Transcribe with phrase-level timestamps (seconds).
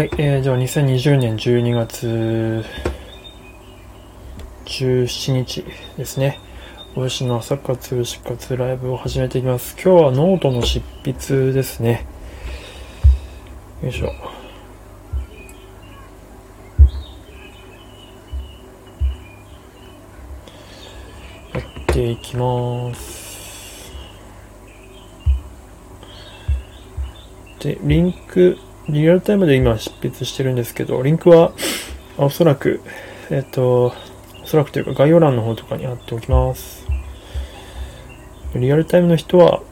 [0.00, 2.64] はい、えー、じゃあ2020年12月
[4.64, 5.62] 17日
[5.98, 6.40] ですね。
[6.96, 9.74] おしの朝活、牛活ライブを始めていきます。
[9.74, 12.06] 今日はノートの執筆ですね。
[13.82, 14.06] よいしょ。
[14.06, 14.12] や
[21.60, 23.92] っていきます。
[27.58, 28.56] で、リンク、
[28.90, 31.52] リアルタイムで今執筆してるんですけど、リンクは
[32.18, 32.80] おそらく、
[33.30, 33.94] えっと、
[34.42, 36.86] おそらくというか概要欄の方とかに貼っておきます。
[38.54, 39.62] リアルタイムの人は、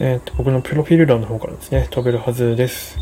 [0.00, 2.98] えっと、僕のプロフィール欄の方からですね、飛べるはずです。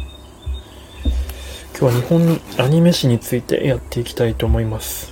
[1.79, 5.12] 今日は日本アニメ史についてやっていきたいと思います。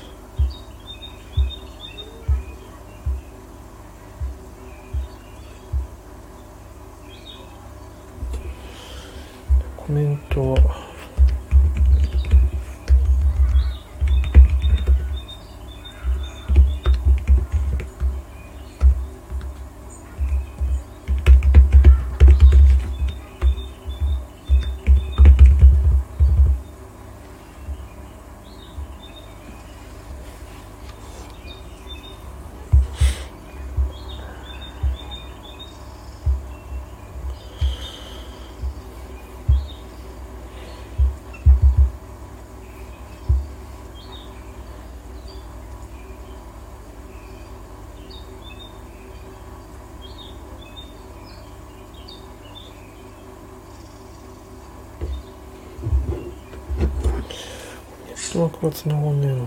[58.41, 59.43] ネットワークが繋がんねえな。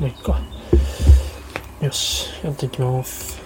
[0.00, 0.40] まあ、いっか。
[1.82, 3.37] よし、やっていきます。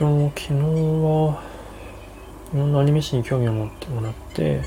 [0.00, 1.42] と昨日は
[2.54, 4.62] いろんなアニメ史に興味を持ってもらって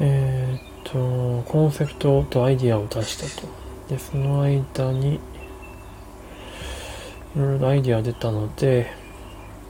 [0.00, 3.46] えーっとコンセプトとアイディアを出したと。
[3.90, 5.20] でその間にい
[7.36, 8.90] ろいろアイディア出たので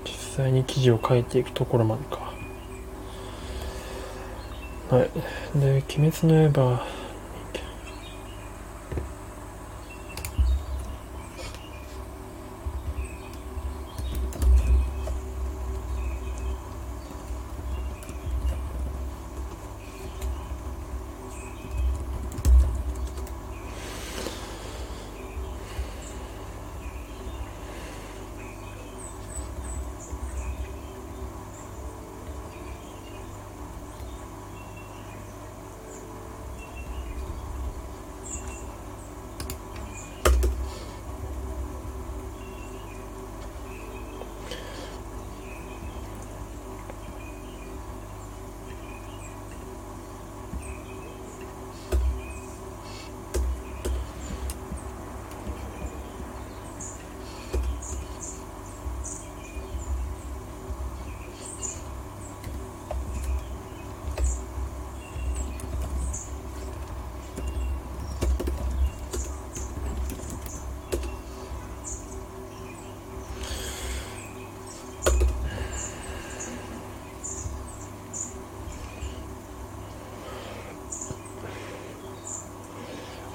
[0.05, 0.13] 実
[0.45, 2.33] 際に記事を書いていくところまでか。
[4.97, 5.11] はい。
[5.59, 6.87] で「鬼滅の刃」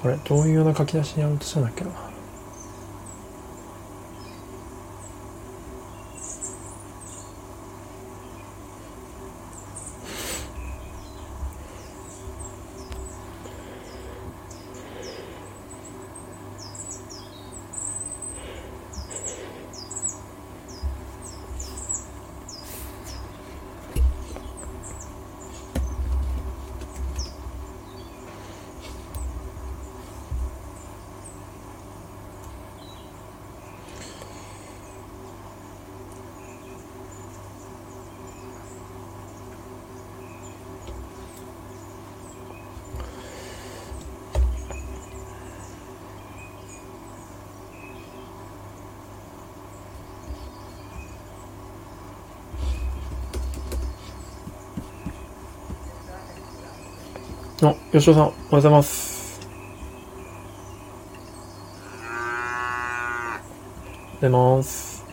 [0.04, 2.13] これどういうような書き出しにやろうとしたんだっけな。
[57.70, 59.40] あ、吉尾さん、おはようございます。
[64.20, 65.04] 出ます。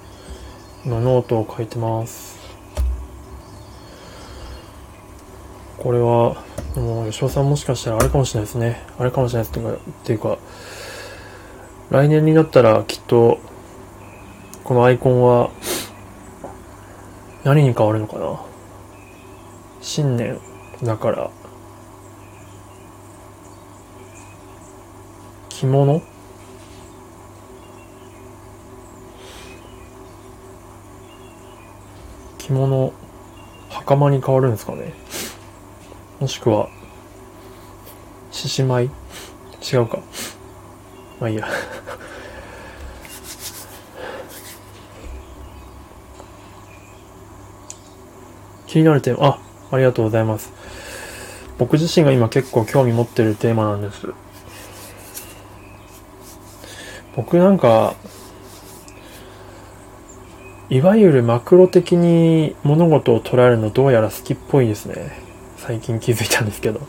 [0.85, 2.39] 今、ノートを書いてます。
[5.77, 6.43] これは、
[6.75, 8.81] もう、吉尾さんもしかしたらあれかもしれないですね。
[8.97, 10.37] あれかもしれないですっていうか、っていうか
[11.89, 13.39] 来年になったらきっと、
[14.63, 15.51] このアイコンは、
[17.43, 18.39] 何に変わるのかな
[19.81, 20.39] 新年
[20.83, 21.31] だから、
[25.61, 26.01] 着物？
[32.39, 32.93] 着物、
[33.69, 34.91] 袴に変わるんですかね？
[36.19, 36.67] もしくは、
[38.31, 38.89] 獅子舞？
[39.71, 39.99] 違うか。
[41.19, 41.47] まあいいや。
[48.65, 49.37] 気になるテーマ、あ、
[49.71, 50.51] ありがとうございます。
[51.59, 54.07] 僕自身が今結構興味持ってるテーマなんです。
[57.15, 57.95] 僕なんか、
[60.69, 65.11] いわゆるマクロ的に物事を捉えるのどうやら好きっぽいですね。
[65.57, 66.79] 最近気づいたんですけど。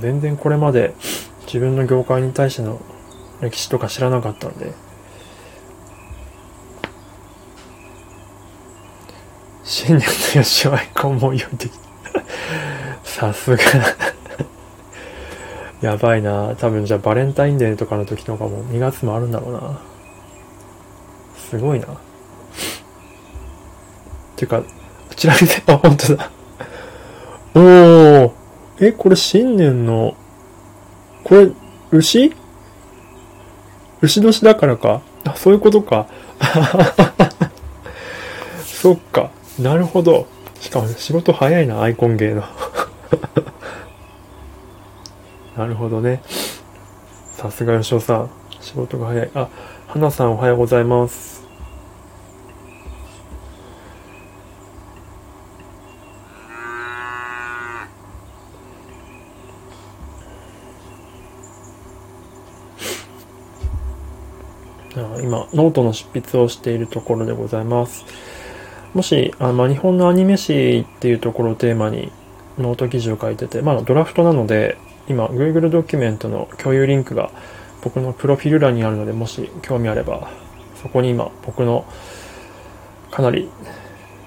[0.00, 0.94] 全然これまで
[1.46, 2.82] 自分の業界に対しての
[3.40, 4.83] 歴史とか知らなかったんで。
[9.84, 10.02] 新年の
[10.42, 11.72] 吉尾アイコンも用意でき。
[13.02, 13.62] さすが。
[15.82, 19.78] やばいな多分じゃあバレンタインデーとかの時とかも2月もあるんだろうな
[21.50, 21.86] すごいな。
[24.36, 24.62] ていうか、
[25.10, 26.30] あちら見て、あ、本当だ。
[27.54, 28.30] おー。
[28.80, 30.16] え、これ新年の、
[31.22, 31.50] これ、
[31.92, 32.34] 牛？
[34.00, 35.02] 牛年だからか。
[35.24, 36.06] あ、そういうことか。
[38.64, 39.30] そっか。
[39.58, 40.26] なるほど。
[40.60, 42.42] しかも仕事早いな、アイコン芸の。
[45.56, 46.22] なるほどね。
[47.32, 48.30] さすが吉尾さん。
[48.60, 49.30] 仕事が早い。
[49.34, 49.48] あ、
[49.86, 51.44] 花さんおはようございます。
[65.22, 68.04] 今、ノートの執筆をしているところでございます。
[68.94, 72.12] もし、あまあ、日本のアニメ史っていうところをテーマに
[72.58, 77.30] ノート記事を書いてて、まあ、ドラフトなので、今、Google ドキュメントの共有リンクが
[77.82, 80.30] 僕のプロフィール欄にあるので、もし興味あれば、
[80.80, 81.84] そこに今、僕の
[83.10, 83.50] かなり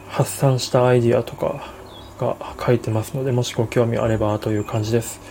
[0.10, 1.74] 発散したアイディアとか
[2.20, 5.22] が書いてますので、もしご興味あればという感じです。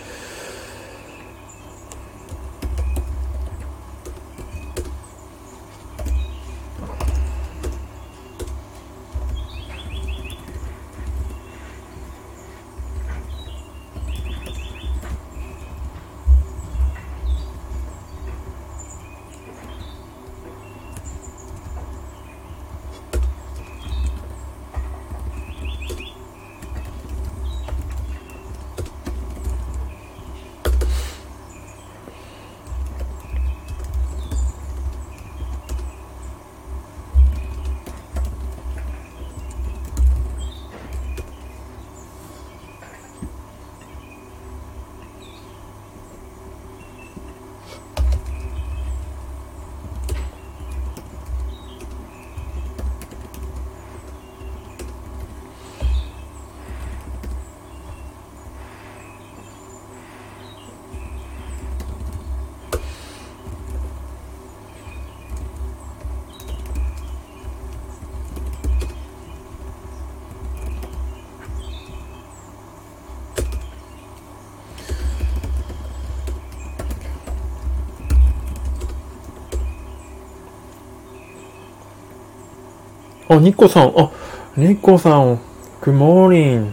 [83.29, 84.09] あ、ニッコさん、あ、
[84.55, 85.35] ニッコさん、
[85.81, 86.71] Good morning.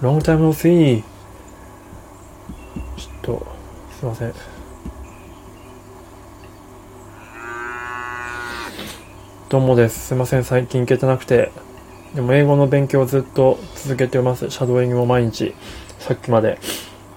[0.00, 1.02] Long time no see.
[2.96, 3.46] ちょっと、
[3.98, 4.32] すいません。
[9.50, 10.06] どうもです。
[10.06, 11.52] すいません、最近行けてなくて。
[12.14, 14.48] でも英語の勉強をずっと続けてます。
[14.48, 15.54] シャドーイングも毎日、
[15.98, 16.58] さっきまで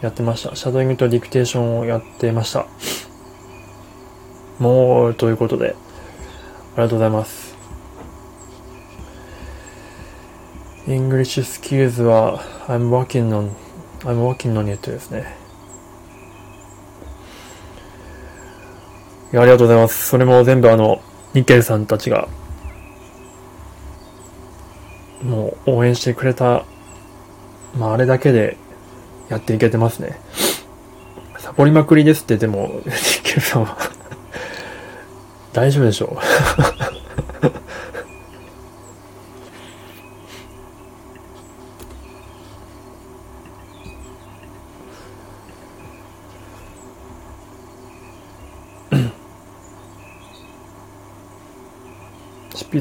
[0.02, 0.54] やってました。
[0.54, 2.68] シャドーイングとディクテーションをやってました。
[4.60, 5.78] もう、ということで、
[6.76, 7.45] ありがとうございます。
[10.88, 13.50] English skills は I'm working on
[14.02, 15.36] I'm working on it ですね。
[19.34, 20.08] いや、ありがとうございます。
[20.08, 21.02] それも全部あの、
[21.34, 22.28] ニケルさんたちが、
[25.24, 26.66] もう応援してくれた、
[27.76, 28.58] まああれだけで
[29.28, 30.20] やっていけてますね。
[31.40, 32.92] サボりまくりですってでも、 ニ
[33.24, 33.76] ケルさんは
[35.52, 36.75] 大丈夫でしょう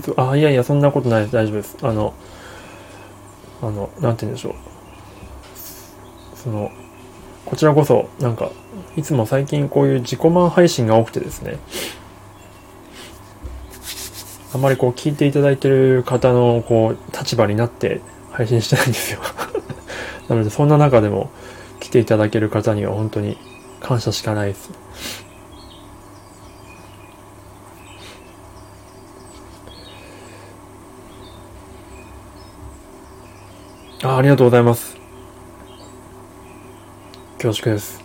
[0.00, 1.30] 筆、あ、いやいや、そんなことないで。
[1.30, 1.76] 大丈夫です。
[1.82, 2.14] あの、
[3.62, 4.54] あの、なんて言うんでしょう。
[6.36, 6.70] その、
[7.44, 8.50] こちらこそ、なんか、
[8.96, 11.58] いつも最近こういう自己満配信が多くてですね、
[14.54, 19.20] あまりこう聞いていただいてる方のこう立場になって配信してないんですよ
[20.30, 21.30] なのでそんな中でも
[21.80, 23.36] 来ていただける方には本当に
[23.80, 24.70] 感謝しかないです。
[34.16, 34.96] ありがとうございます。
[37.38, 38.04] 恐縮です。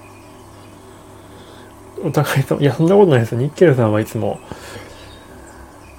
[2.04, 3.42] お互いと、いや、そんなことないですよ。
[3.42, 4.40] ニッケルさんはいつも、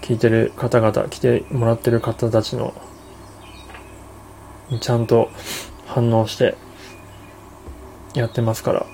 [0.00, 2.74] 聞いてる方々、来てもらってる方たちの、
[4.80, 5.30] ちゃんと
[5.86, 6.56] 反応して
[8.14, 8.86] やってますから。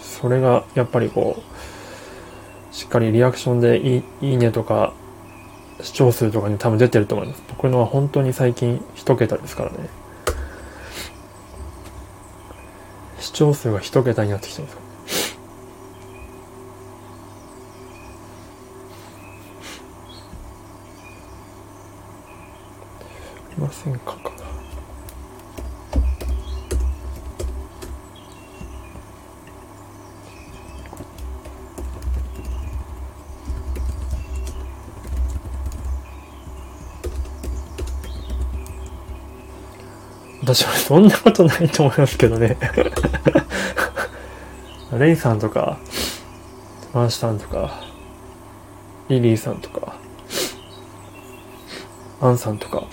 [0.00, 4.92] それがやっぱりこう、しっかりリアクションでいいいいねとか、
[5.82, 7.42] 視聴数とかに多分出てると思います。
[7.48, 9.88] 僕のは本当に最近1桁ですからね。
[13.18, 14.78] 視聴数が1桁になってきてるんです
[23.56, 23.60] い。
[23.60, 24.21] ませんか？
[40.54, 42.58] 私はそんなことないと思いますけどね
[44.98, 45.78] レイさんとか、
[46.92, 47.80] マーシさんとか、
[49.08, 49.94] リリーさんとか、
[52.20, 52.84] アンさんとか、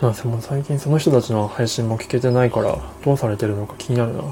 [0.00, 4.22] なんせもう最近その人たちの配信も聞けてないから、どうされてるのか気になるな。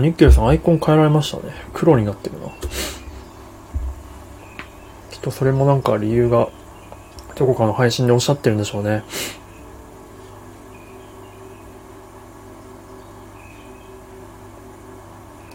[0.00, 1.52] ニッケルさんアイコン変えられましたね。
[1.72, 2.48] 黒になってるな。
[5.10, 6.48] きっとそれもなんか理由が、
[7.36, 9.04] どこかの配信でおっしゃってるんでしょうね。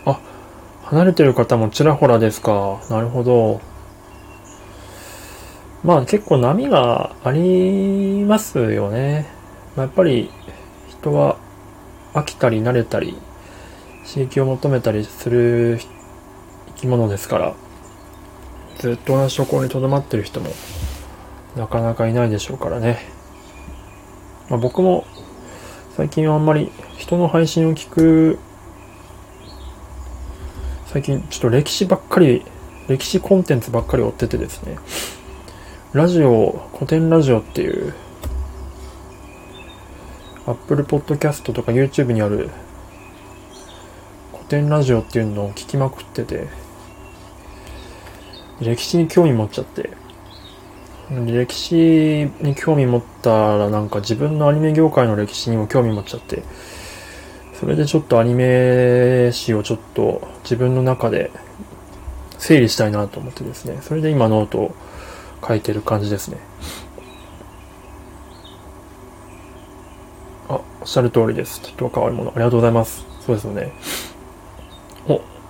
[0.06, 0.20] あ、
[0.84, 2.82] 離れてる方もちらほらですか。
[2.90, 3.62] なるほど。
[5.84, 9.28] まあ結構波がありますよね。
[9.76, 10.30] まあ、やっぱり
[10.90, 11.38] 人は
[12.14, 13.18] 飽きたり慣れたり
[14.14, 15.80] 刺激を求めたりする
[16.68, 17.56] 生き物ですから、
[18.78, 20.52] ずっと同じ所に留まってる人も
[21.56, 23.00] なかなかいないでしょうからね。
[24.50, 25.06] まあ、僕も
[25.96, 28.38] 最近はあんまり人の配信を聞く、
[30.88, 32.44] 最近ちょっと歴史ばっかり、
[32.90, 34.76] 歴史コンテンツばっかり追っててですね、
[35.94, 37.94] ラジオ、古典ラジオっていう、
[40.46, 42.50] Apple Podcast とか YouTube にある
[44.52, 46.48] 典ラジオっていうのを聞きまくってて、
[48.60, 49.92] 歴史に興味持っちゃって、
[51.10, 56.44] 歴史に興味持ったらなんか自分のアニメ業界の歴史にも興味持っちゃって、
[57.54, 61.32] それでちょっとアニメ史をちょっと自分の中で
[62.38, 64.76] 整理したいなと思ってですね、それで今ノートを
[65.48, 66.38] 書いてる感じですね。
[70.50, 71.62] あ、おっしゃる通りです。
[71.62, 72.32] ちょっと変わるもの。
[72.32, 73.06] ありがとうございます。
[73.26, 73.72] そうですよね。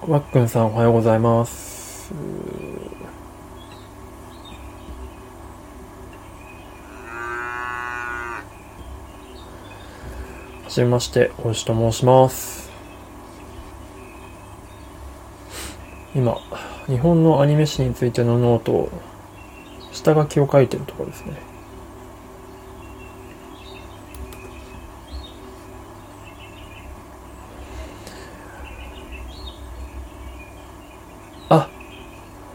[0.08, 2.12] わっくんさんおはようございます。
[10.63, 12.72] はじめまして、おしと申します。
[16.15, 16.36] 今、
[16.88, 18.89] 日本のアニメ史についてのノートを、
[19.91, 21.50] 下書きを書いてるところですね。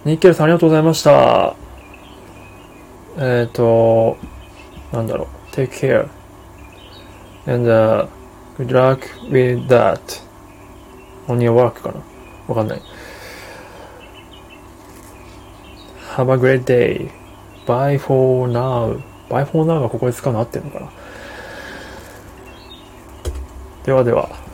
[0.06, 1.56] ニッケルさんありがとうございました。
[3.16, 4.16] えっ、ー、と、
[4.92, 5.52] なんだろう。
[5.52, 6.08] take care.
[7.48, 8.08] and、uh,
[8.56, 9.98] good luck with that.
[11.26, 12.00] on your work かな
[12.46, 12.82] わかんない。
[16.14, 17.10] have a great day.
[17.66, 19.02] bye for now.
[19.28, 20.88] bye for now がここで使うの合ってんのかな
[23.84, 24.45] ではでは。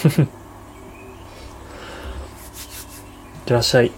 [0.08, 0.26] いっ
[3.44, 3.92] てらっしゃい。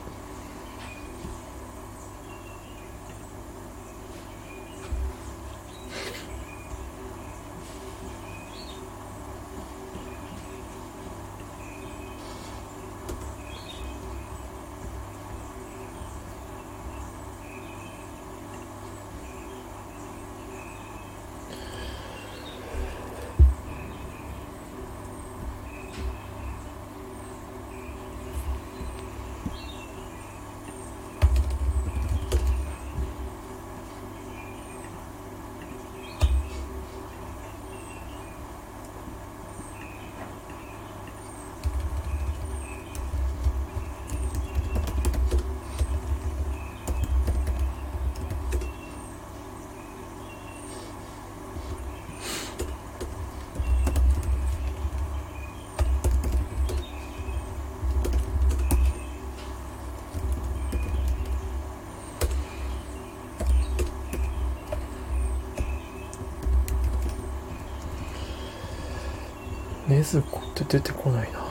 [70.31, 71.43] こって出てこないな。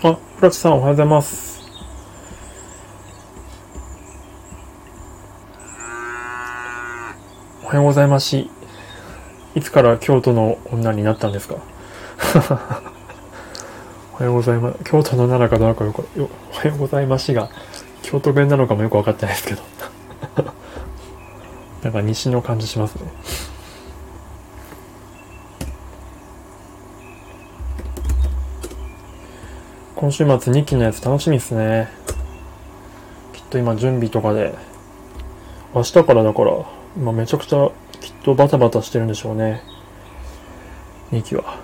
[0.00, 1.58] あ、プラチさんおはようございます。
[7.64, 8.50] おはようございますし。
[9.54, 11.56] いつから京都の女になったんですか？
[14.14, 14.84] おはようございます。
[14.84, 17.48] 京都の女かどうかよく、おはようございますしが、
[18.02, 19.62] 京都弁なのかもよくわかってないですけど。
[21.82, 23.07] なんか西の感じしますね。
[30.08, 31.90] 今週末2期のやつ楽しみですね。
[33.34, 34.54] きっと今準備とかで、
[35.74, 36.64] 明日からだから、
[36.96, 39.62] 今めちゃくちゃきっとバタバタしてるんでしょうね。
[41.12, 41.58] 2期は。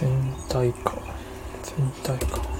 [0.00, 0.98] 全体か。
[1.62, 2.59] 全体か。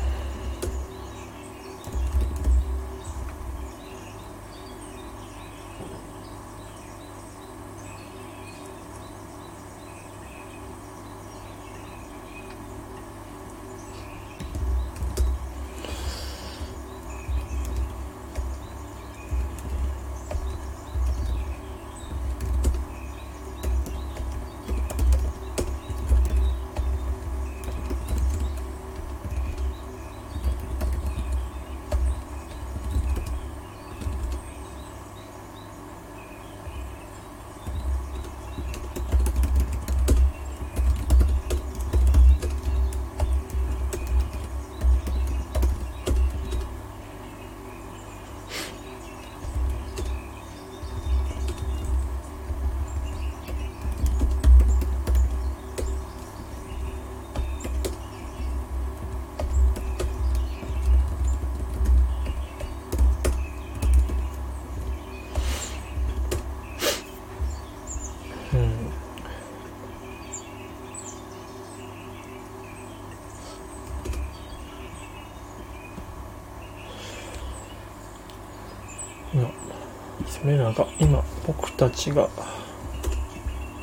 [80.40, 82.31] それらが今僕たちが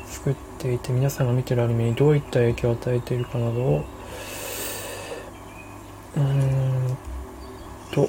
[0.06, 3.84] 作っていて皆さんが見てるアニメにどういった影響を与えているかなどを
[6.16, 6.98] うん
[7.92, 8.08] とい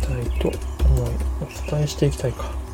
[0.00, 1.10] きたいと思い
[1.40, 2.64] お伝えしていきたいか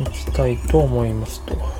[0.00, 1.77] いきたいと思いますと。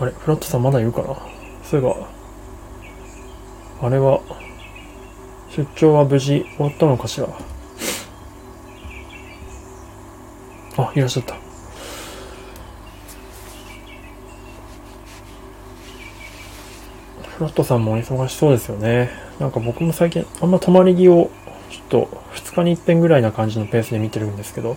[0.00, 1.14] あれフラットさんまだいるかな？
[1.62, 2.08] そういえば、
[3.86, 4.20] あれは、
[5.54, 7.28] 出張は無事終わったのかしら？
[10.78, 11.34] あ、いらっしゃった。
[17.36, 19.10] フラットさんもお忙しそうですよね。
[19.38, 21.30] なんか僕も最近あんま泊まり木を
[21.70, 24.76] ちょっと2日に一遍ぐらいな感じのペースで見てるんですけど、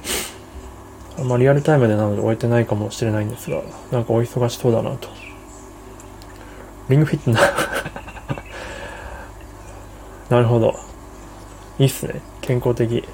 [1.18, 5.10] あんまリアルタイムでなので終えてないかもしれないんですが、なんかお忙しそうだなと。
[6.90, 7.40] リングフィットな。
[10.30, 10.76] なるほど。
[11.80, 12.22] いいっすね。
[12.42, 13.08] 健康的。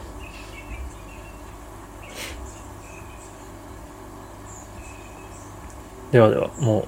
[6.12, 6.88] ではでは、も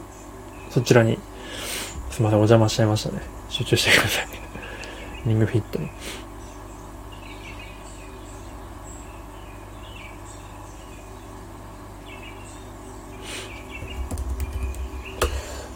[0.70, 1.20] う、そちらに、
[2.10, 3.22] すいません、お邪魔しちゃいましたね。
[3.50, 4.28] 集中してください。
[5.26, 5.88] リングフィットに。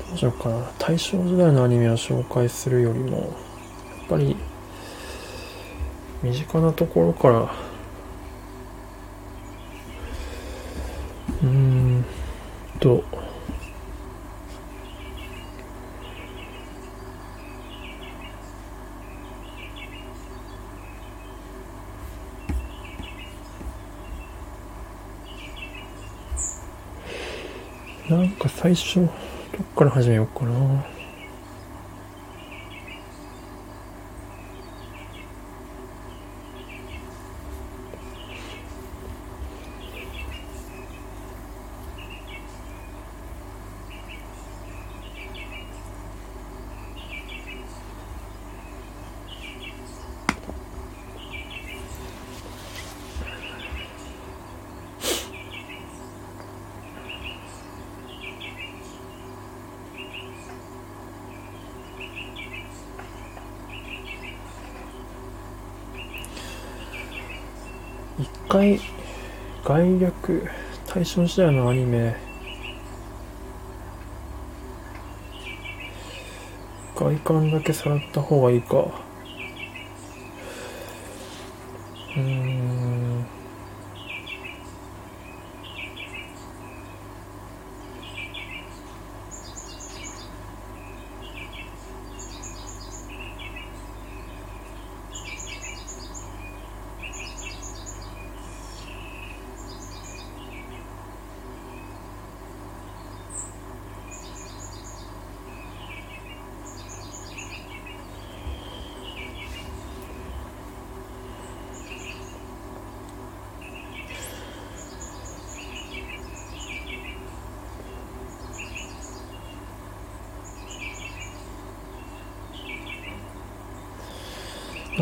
[0.09, 0.71] どうしようかな。
[0.79, 3.27] 大正時代のアニメを紹介するよりも、やっ
[4.09, 4.35] ぱり、
[6.23, 7.39] 身近なところから、
[11.43, 12.05] うーん
[12.79, 13.03] と、
[28.09, 29.07] なんか最初、
[29.57, 30.94] どっから始めようかな。
[68.55, 68.79] 一回、
[69.65, 70.49] 概略、
[70.87, 72.15] 対象時代のアニメ、
[76.95, 79.04] 外観だけさらった方がいいか。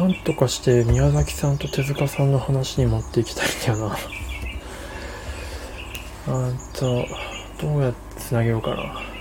[0.04, 3.98] なんとかして宮崎さんと手塚さんの話に持っていきたいんだよな。
[6.36, 7.06] あんと、
[7.62, 9.13] どうやって繋げようかな。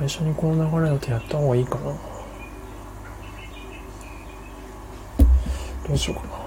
[0.00, 1.92] 最初にこの流れだとやった方がいいかな。
[5.86, 6.39] どうしようかな。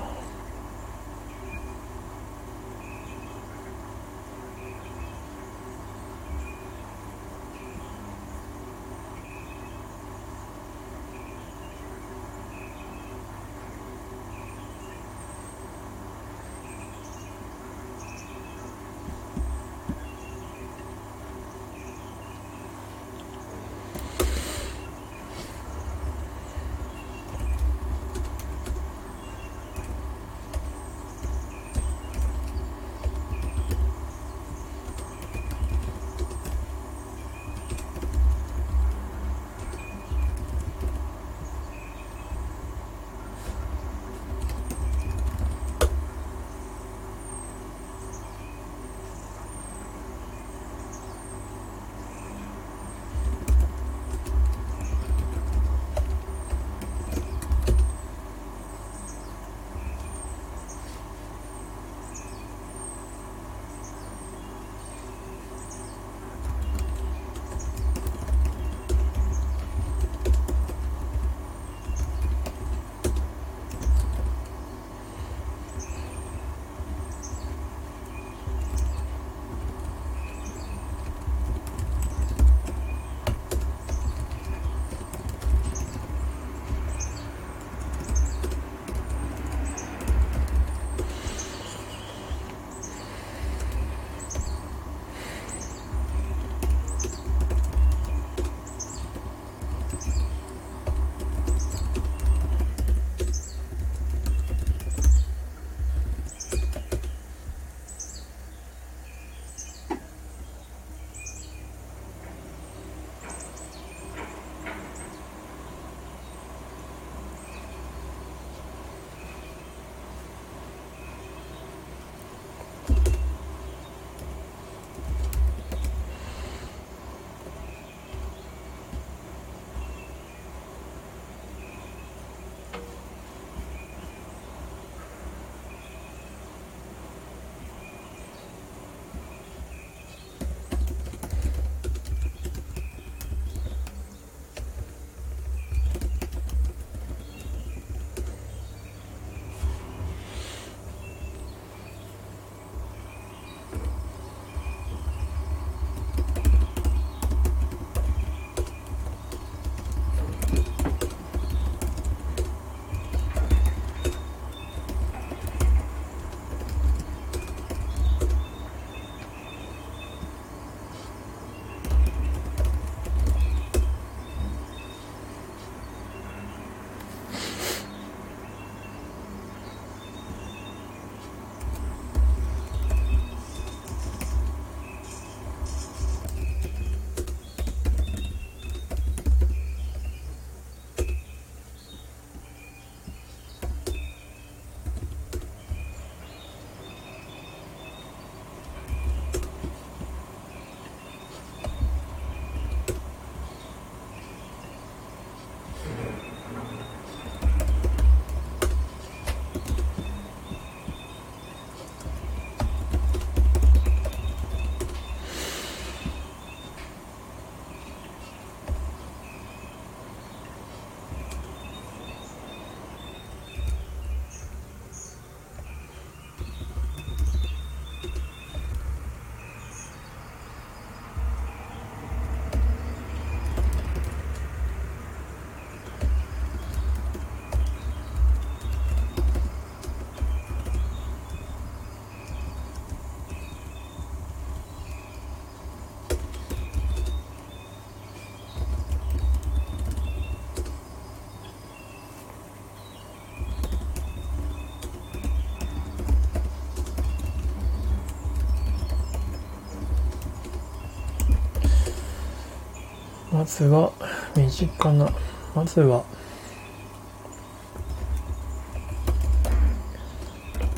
[263.43, 263.91] まずは
[264.37, 265.11] 身近な
[265.53, 266.05] まずは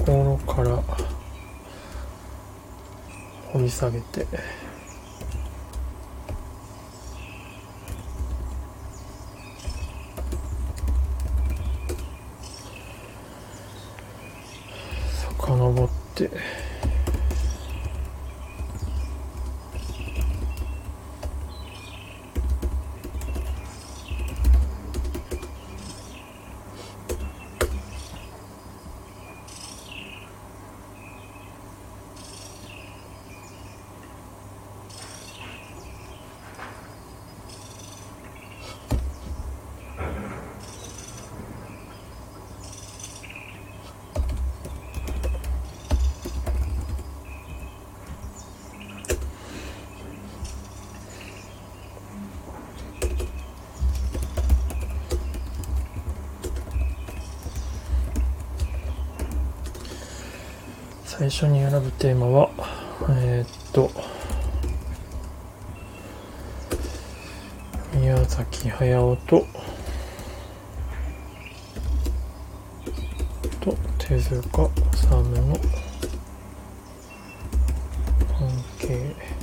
[0.03, 0.81] ところから
[3.53, 4.25] 掘り下げて
[15.19, 16.31] 遡って
[61.17, 62.49] 最初に選ぶテーマは、
[63.09, 63.89] えー、っと、
[67.93, 69.45] 宮崎駿と、
[73.61, 74.41] と手塚
[74.91, 75.55] 治虫の
[78.37, 79.35] 関係。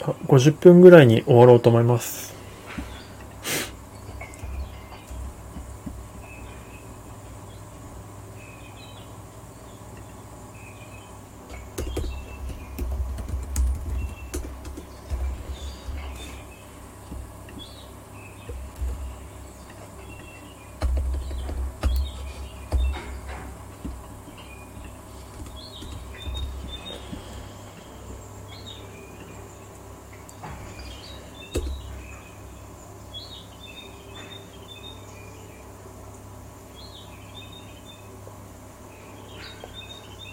[0.00, 2.30] 50分ぐらいに終わろうと思います。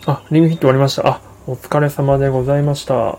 [0.09, 1.07] あ、リングヒット終わりました。
[1.07, 3.17] あ、お疲れ様でございました。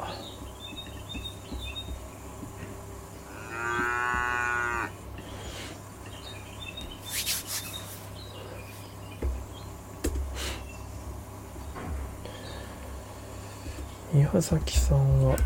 [14.12, 15.37] 宮崎さんは、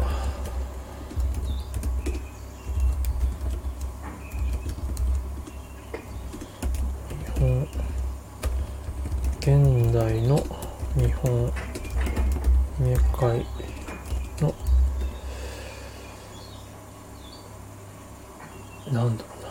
[7.09, 7.67] 日本、
[9.41, 10.45] 現代の
[10.95, 11.51] 日本
[12.83, 13.47] メ会
[14.41, 14.53] の
[18.93, 19.49] なんだろうな、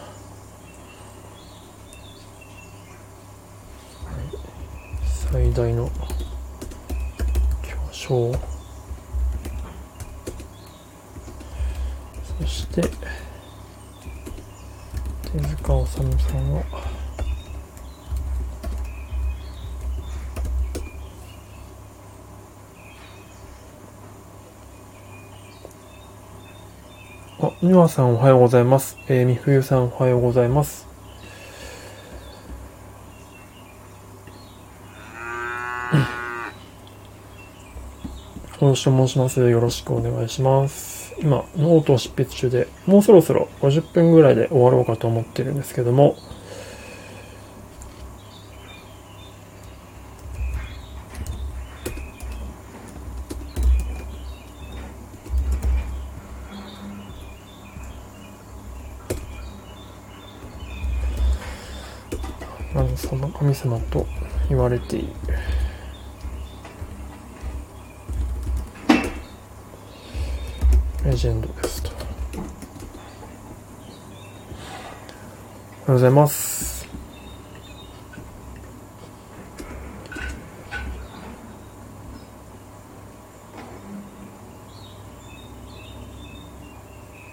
[4.11, 4.25] はい、
[5.07, 5.89] 最大の
[7.63, 8.35] 巨匠。
[12.41, 12.89] そして手
[15.39, 16.63] 塚治虫さんは
[27.61, 28.97] ニュアさんおはようございます。
[29.07, 30.87] えー、みふゆさんおはようございます。
[38.59, 39.47] よろしく申します。
[39.47, 41.13] よろしくお願いします。
[41.19, 46.15] 今、ノートを執筆中で、もうそろそろ50分ぐらいで終わろうかと思ってるんですけども、
[62.73, 64.05] まずその神様と
[64.49, 65.13] 言われている
[71.03, 72.43] レジェンドですとおはよ
[75.87, 76.87] うございます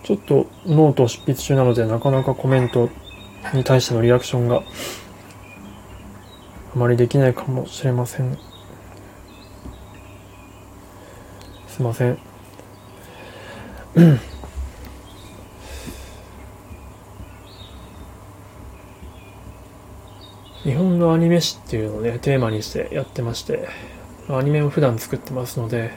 [0.03, 2.89] ちょっとノートを執筆中なのでなかなかコメント
[3.53, 4.63] に対してのリアクションが
[6.75, 8.39] あまりできないかもしれません。
[11.67, 12.19] すいません。
[20.63, 23.69] 日本のアニメ史っていうのをね、テーマにしてやってまして、
[24.29, 25.93] アニメを普段作ってますので、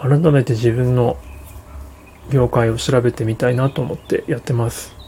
[0.00, 1.18] 改めて自分の
[2.30, 4.99] 業界を調べてみたいなと思ってやってます。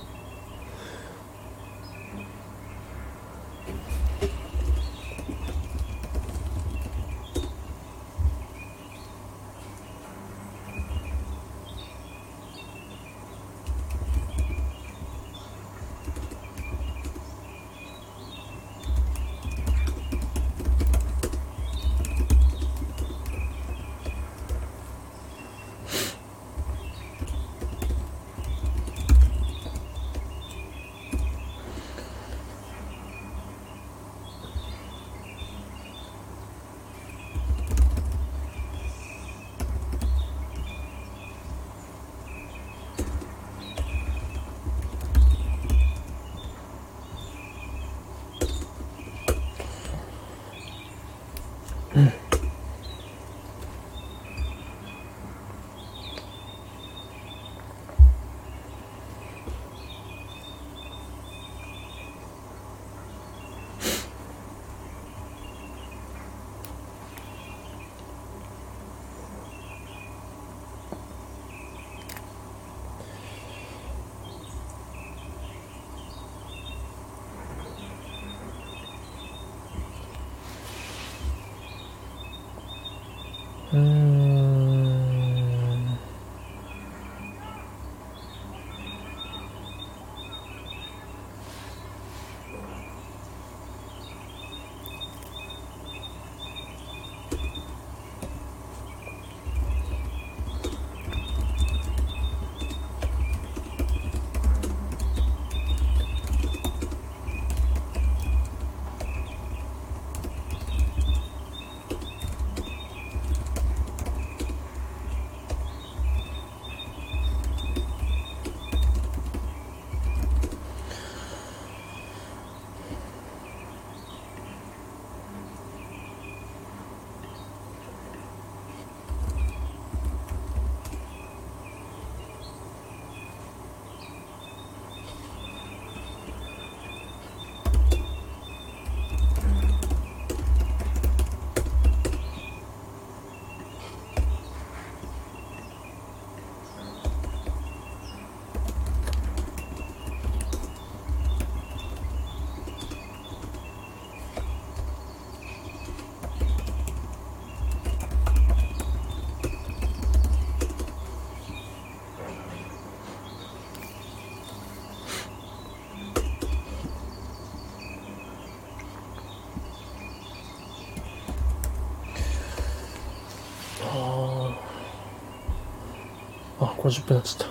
[176.82, 177.46] 50分になっちゃっ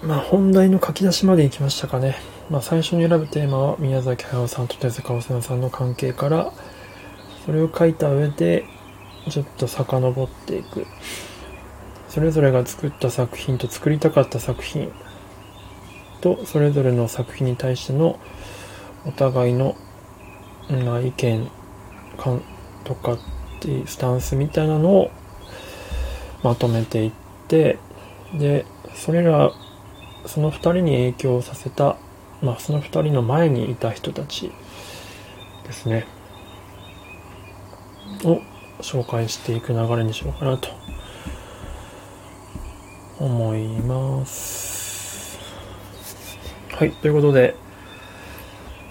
[0.00, 0.06] た。
[0.06, 2.16] まあ、本題の書き出しまで行きましたかね。
[2.50, 6.52] まあ、最初に選ぶテーマは、宮崎駿さんと手塚治虫さんの関係から、
[7.46, 8.66] それを書いた上で、
[9.30, 10.86] ちょっと遡っていく。
[12.08, 14.92] それぞれが作った作品と作りたかった作品
[16.20, 18.18] と、それぞれの作品に対しての
[19.06, 19.76] お互いの、
[20.84, 21.50] まあ、意見
[22.18, 22.38] か
[22.84, 23.18] とかっ
[23.60, 25.10] ていうスタンスみたいなのを
[26.44, 27.12] まとめていっ
[27.48, 27.78] て
[28.38, 29.50] でそれら
[30.26, 31.96] その2人に影響させた、
[32.42, 34.52] まあ、その2人の前にいた人たち
[35.64, 36.06] ですね。
[38.24, 38.40] を
[38.80, 40.68] 紹介していく流れにしようかなと
[43.18, 45.38] 思います。
[46.72, 47.54] はいということで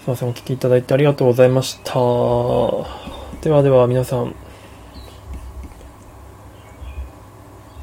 [0.00, 1.92] すいませんお聞きいただいてありがとうございました。
[3.42, 4.34] ではでは皆さん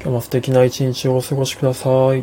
[0.02, 2.22] 今日も素敵な一日をお過ごしください。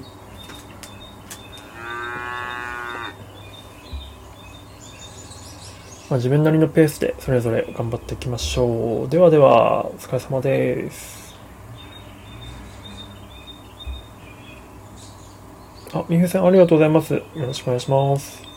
[6.09, 9.09] まあ、自分なりのペースでそれぞれ頑張っていきましょう。
[9.09, 11.33] ではでは、お疲れ様です。
[15.93, 17.13] あ、みふさんありがとうございます。
[17.13, 18.48] よろしくお願いします。